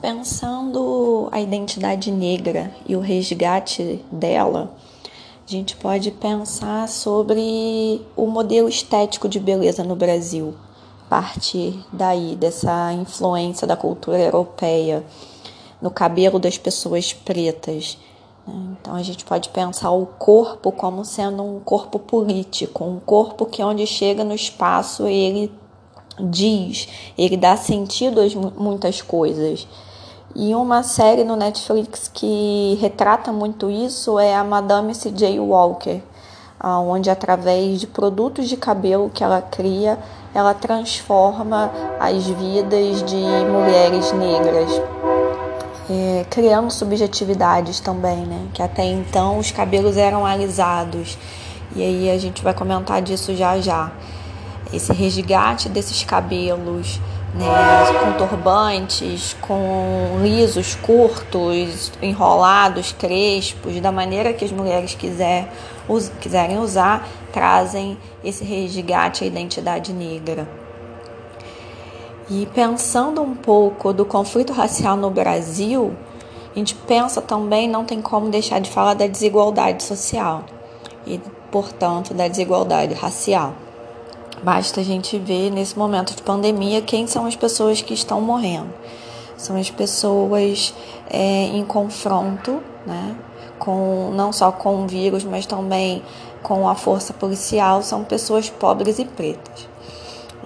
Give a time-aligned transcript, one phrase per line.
[0.00, 4.70] Pensando a identidade negra e o resgate dela,
[5.46, 10.54] a gente pode pensar sobre o modelo estético de beleza no Brasil,
[11.06, 15.02] a partir daí, dessa influência da cultura europeia
[15.80, 17.96] no cabelo das pessoas pretas.
[18.46, 18.76] Né?
[18.78, 23.62] Então a gente pode pensar o corpo como sendo um corpo político, um corpo que
[23.62, 25.50] onde chega no espaço ele
[26.18, 29.66] diz, ele dá sentido a muitas coisas.
[30.34, 35.40] E uma série no Netflix que retrata muito isso é a Madame C.J.
[35.40, 36.02] Walker,
[36.62, 39.98] onde através de produtos de cabelo que ela cria,
[40.34, 44.70] ela transforma as vidas de mulheres negras.
[45.88, 48.48] É, criando subjetividades também, né?
[48.52, 51.16] Que até então os cabelos eram alisados.
[51.74, 53.92] E aí a gente vai comentar disso já já
[54.72, 57.00] esse resgate desses cabelos,
[57.34, 57.46] né,
[58.00, 65.52] com turbantes, com lisos, curtos, enrolados, crespos, da maneira que as mulheres quiser,
[65.88, 70.48] us, quiserem usar, trazem esse resgate à identidade negra.
[72.28, 75.94] E pensando um pouco do conflito racial no Brasil,
[76.54, 80.44] a gente pensa também, não tem como deixar de falar da desigualdade social
[81.06, 81.20] e,
[81.52, 83.52] portanto, da desigualdade racial.
[84.42, 88.72] Basta a gente ver nesse momento de pandemia quem são as pessoas que estão morrendo.
[89.36, 90.74] São as pessoas
[91.10, 93.16] é, em confronto, né?
[93.58, 96.02] Com, não só com o vírus, mas também
[96.42, 99.68] com a força policial, são pessoas pobres e pretas.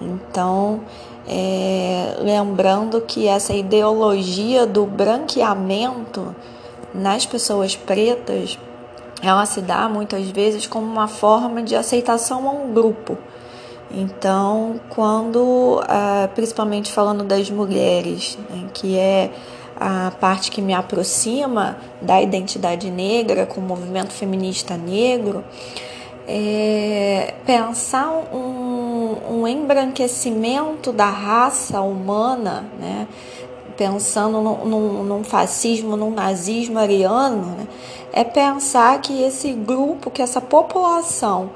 [0.01, 0.81] Então,
[1.27, 6.35] é, lembrando que essa ideologia do branqueamento
[6.93, 8.57] nas pessoas pretas,
[9.21, 13.17] ela se dá muitas vezes como uma forma de aceitação a um grupo.
[13.93, 19.31] Então, quando, ah, principalmente falando das mulheres, né, que é
[19.79, 25.43] a parte que me aproxima da identidade negra com o movimento feminista negro,
[26.27, 33.07] é pensar um, um embranquecimento da raça humana, né,
[33.75, 37.67] pensando num, num, fascismo, num nazismo ariano, né,
[38.13, 41.49] é pensar que esse grupo, que essa população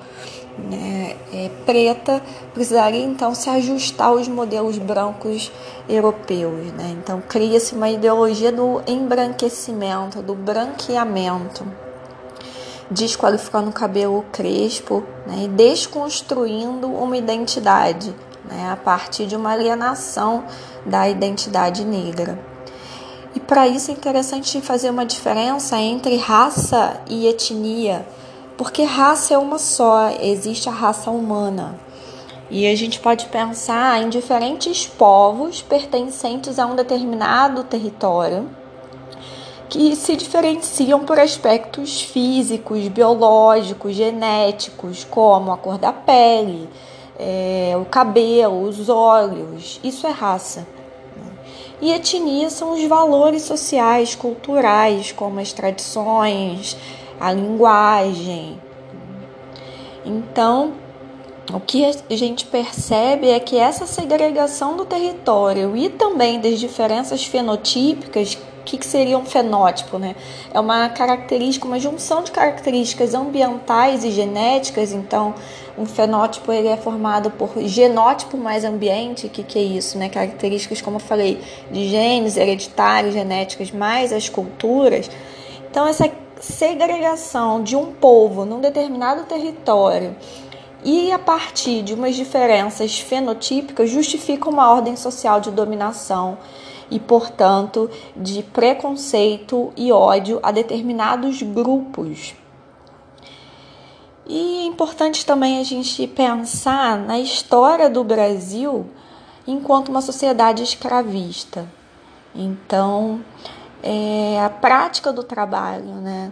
[0.57, 2.21] né, é, preta
[2.53, 5.51] precisaria então se ajustar aos modelos brancos
[5.87, 6.71] europeus.
[6.73, 6.95] Né?
[6.97, 11.65] Então cria-se uma ideologia do embranquecimento, do branqueamento,
[12.89, 20.43] desqualificando o cabelo crespo né, e desconstruindo uma identidade né, a partir de uma alienação
[20.85, 22.39] da identidade negra.
[23.35, 28.05] E para isso é interessante fazer uma diferença entre raça e etnia
[28.57, 31.79] porque raça é uma só, existe a raça humana.
[32.49, 38.47] E a gente pode pensar em diferentes povos pertencentes a um determinado território
[39.67, 46.69] que se diferenciam por aspectos físicos, biológicos, genéticos, como a cor da pele,
[47.19, 49.79] é, o cabelo, os olhos.
[49.83, 50.67] Isso é raça.
[51.81, 56.77] E etnia são os valores sociais, culturais, como as tradições,
[57.19, 58.59] a linguagem.
[60.05, 60.73] Então,
[61.53, 67.25] o que a gente percebe é que essa segregação do território e também das diferenças
[67.25, 69.99] fenotípicas, o que, que seria um fenótipo?
[69.99, 70.15] Né?
[70.51, 74.91] É uma característica, uma junção de características ambientais e genéticas.
[74.91, 75.35] Então,
[75.77, 79.29] um fenótipo ele é formado por genótipo mais ambiente.
[79.29, 79.99] Que, que é isso?
[79.99, 80.09] Né?
[80.09, 81.39] Características, como eu falei,
[81.69, 85.11] de genes hereditários, genéticas, mais as culturas.
[85.69, 86.09] Então, essa
[86.45, 90.15] segregação de um povo num determinado território
[90.83, 96.37] e a partir de umas diferenças fenotípicas justifica uma ordem social de dominação
[96.89, 102.35] e, portanto, de preconceito e ódio a determinados grupos.
[104.27, 108.85] E é importante também a gente pensar na história do Brasil
[109.47, 111.67] enquanto uma sociedade escravista.
[112.35, 113.21] Então,
[113.85, 116.31] é a prática do trabalho, né?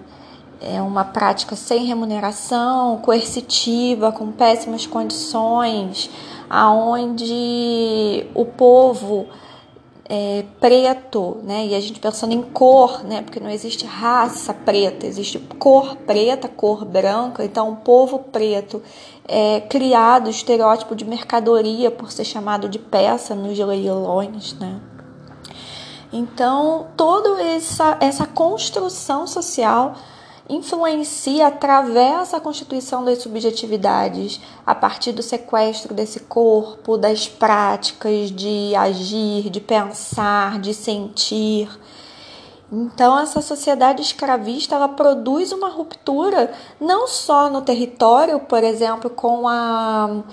[0.59, 6.09] É uma prática sem remuneração, coercitiva, com péssimas condições,
[6.49, 9.27] aonde o povo
[10.09, 11.67] é, preto, né?
[11.67, 13.21] E a gente pensando em cor, né?
[13.21, 17.45] Porque não existe raça preta, existe cor preta, cor branca.
[17.45, 18.81] Então, o povo preto
[19.27, 24.79] é criado estereótipo de mercadoria por ser chamado de peça nos leilões, né?
[26.13, 29.95] Então, toda essa, essa construção social
[30.49, 38.75] influencia, atravessa a constituição das subjetividades a partir do sequestro desse corpo, das práticas de
[38.75, 41.69] agir, de pensar, de sentir.
[42.71, 49.47] Então essa sociedade escravista ela produz uma ruptura não só no território, por exemplo, com
[49.47, 50.23] a,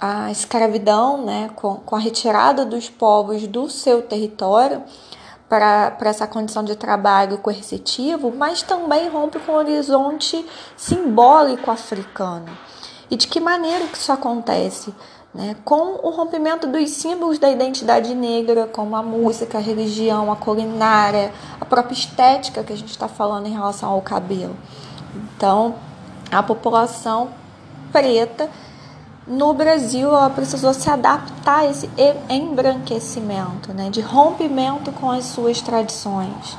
[0.00, 4.82] a escravidão, né, com, com a retirada dos povos do seu território,
[5.48, 10.44] para essa condição de trabalho coercitivo, mas também rompe com o horizonte
[10.76, 12.46] simbólico africano.
[13.10, 14.94] E de que maneira que isso acontece?
[15.34, 15.56] Né?
[15.64, 21.32] Com o rompimento dos símbolos da identidade negra, como a música, a religião, a culinária,
[21.60, 24.56] a própria estética que a gente está falando em relação ao cabelo.
[25.14, 25.76] Então,
[26.30, 27.30] a população
[27.90, 28.50] preta
[29.28, 31.88] no Brasil ela precisou se adaptar a esse
[32.30, 36.56] embranquecimento, né, de rompimento com as suas tradições.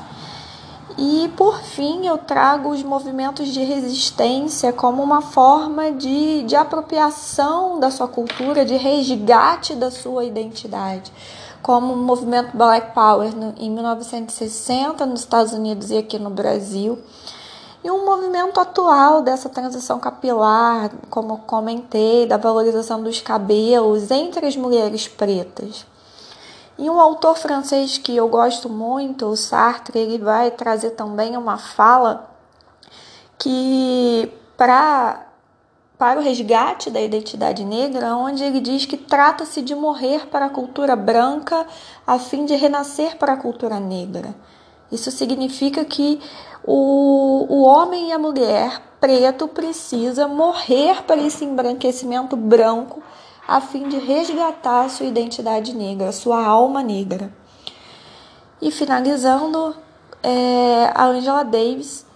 [0.98, 7.80] E por fim, eu trago os movimentos de resistência como uma forma de, de apropriação
[7.80, 11.10] da sua cultura, de resgate da sua identidade,
[11.62, 16.98] como o movimento Black Power no, em 1960 nos Estados Unidos e aqui no Brasil
[17.82, 24.56] e um movimento atual dessa transição capilar, como comentei, da valorização dos cabelos entre as
[24.56, 25.86] mulheres pretas.
[26.78, 31.58] E um autor francês que eu gosto muito, o Sartre, ele vai trazer também uma
[31.58, 32.30] fala
[33.38, 35.26] que para
[35.98, 40.48] para o resgate da identidade negra, onde ele diz que trata-se de morrer para a
[40.48, 41.66] cultura branca
[42.06, 44.34] a fim de renascer para a cultura negra.
[44.90, 46.18] Isso significa que
[46.64, 53.02] o, o homem e a mulher preto precisa morrer para esse embranquecimento branco
[53.48, 57.32] a fim de resgatar sua identidade negra, sua alma negra.
[58.60, 59.74] E finalizando,
[60.22, 62.06] é, a Angela Davis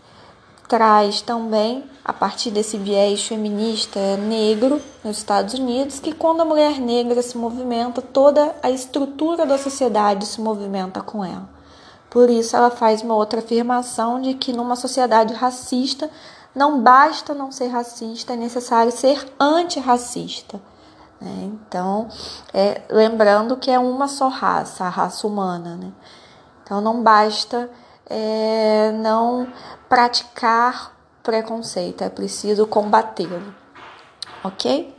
[0.68, 6.78] traz também, a partir desse viés feminista negro nos Estados Unidos, que quando a mulher
[6.78, 11.53] negra se movimenta, toda a estrutura da sociedade se movimenta com ela.
[12.14, 16.08] Por isso, ela faz uma outra afirmação de que numa sociedade racista
[16.54, 20.60] não basta não ser racista, é necessário ser antirracista.
[21.20, 21.50] Né?
[21.66, 22.06] Então,
[22.52, 25.74] é, lembrando que é uma só raça, a raça humana.
[25.74, 25.92] Né?
[26.62, 27.68] Então, não basta
[28.06, 29.48] é, não
[29.88, 33.52] praticar preconceito, é preciso combatê-lo.
[34.44, 34.96] Ok?